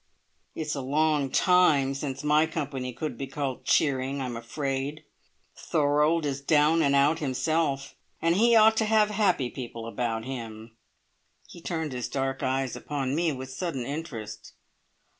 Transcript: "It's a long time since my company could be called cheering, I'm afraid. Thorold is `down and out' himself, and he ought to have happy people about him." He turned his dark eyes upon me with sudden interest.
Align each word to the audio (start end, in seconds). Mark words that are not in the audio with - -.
"It's 0.55 0.73
a 0.73 0.81
long 0.81 1.29
time 1.29 1.93
since 1.93 2.23
my 2.23 2.47
company 2.47 2.91
could 2.91 3.19
be 3.19 3.27
called 3.27 3.65
cheering, 3.65 4.19
I'm 4.19 4.35
afraid. 4.35 5.03
Thorold 5.55 6.25
is 6.25 6.41
`down 6.41 6.81
and 6.81 6.95
out' 6.95 7.19
himself, 7.19 7.93
and 8.19 8.35
he 8.35 8.55
ought 8.55 8.75
to 8.77 8.85
have 8.85 9.11
happy 9.11 9.51
people 9.51 9.85
about 9.85 10.25
him." 10.25 10.75
He 11.47 11.61
turned 11.61 11.91
his 11.91 12.09
dark 12.09 12.41
eyes 12.41 12.75
upon 12.75 13.13
me 13.13 13.31
with 13.31 13.51
sudden 13.51 13.85
interest. 13.85 14.53